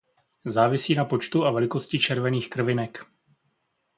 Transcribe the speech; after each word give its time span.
Závisí 0.45 0.95
na 0.95 1.05
počtu 1.05 1.45
a 1.45 1.51
velikosti 1.51 1.99
červených 1.99 2.49
krvinek. 2.49 3.05